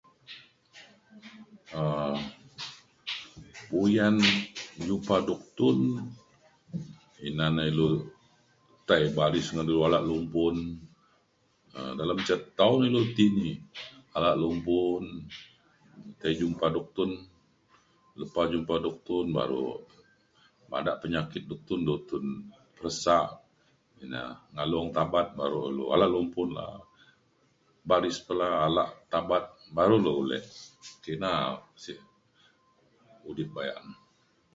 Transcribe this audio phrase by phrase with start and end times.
[1.81, 2.15] um
[3.81, 4.17] uyan
[4.87, 5.79] jupak duktun
[7.27, 7.87] ina na ilu
[8.87, 10.57] tai baris ngan dulu ala lumbun
[11.77, 13.51] um dalem ca tau na ilu ti ini
[14.17, 15.05] ala lumbun
[16.19, 17.11] tai jumpa duktun.
[18.19, 19.59] lepa jumpa duktun baru
[20.71, 22.25] bada penyakit duktun duktun
[22.75, 23.17] peresa
[24.03, 24.21] ina
[24.55, 25.59] ngalung tabat baru
[25.93, 26.77] ala lumbun la'a
[27.89, 29.45] baris pe la ala tabat
[29.75, 30.45] baru lu ulek
[31.03, 31.29] kina
[31.83, 31.99] sek
[33.29, 33.79] udip bayak